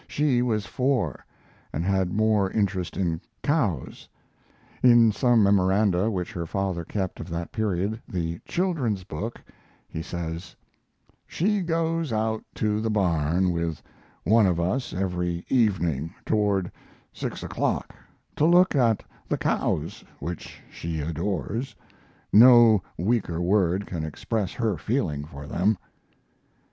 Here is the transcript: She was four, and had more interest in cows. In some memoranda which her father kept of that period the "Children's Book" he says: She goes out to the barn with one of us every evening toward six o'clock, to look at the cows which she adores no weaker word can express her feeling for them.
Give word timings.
She 0.07 0.41
was 0.41 0.65
four, 0.65 1.23
and 1.71 1.85
had 1.85 2.11
more 2.11 2.49
interest 2.49 2.97
in 2.97 3.21
cows. 3.43 4.09
In 4.81 5.11
some 5.11 5.43
memoranda 5.43 6.09
which 6.09 6.33
her 6.33 6.47
father 6.47 6.83
kept 6.83 7.19
of 7.19 7.29
that 7.29 7.51
period 7.51 8.01
the 8.09 8.39
"Children's 8.47 9.03
Book" 9.03 9.39
he 9.87 10.01
says: 10.01 10.55
She 11.27 11.61
goes 11.61 12.11
out 12.11 12.43
to 12.55 12.81
the 12.81 12.89
barn 12.89 13.51
with 13.51 13.79
one 14.23 14.47
of 14.47 14.59
us 14.59 14.91
every 14.91 15.45
evening 15.49 16.11
toward 16.25 16.71
six 17.13 17.43
o'clock, 17.43 17.93
to 18.37 18.45
look 18.45 18.73
at 18.75 19.03
the 19.29 19.37
cows 19.37 20.03
which 20.19 20.63
she 20.71 20.99
adores 20.99 21.75
no 22.33 22.81
weaker 22.97 23.39
word 23.39 23.85
can 23.85 24.03
express 24.03 24.53
her 24.53 24.77
feeling 24.77 25.25
for 25.25 25.45
them. 25.45 25.77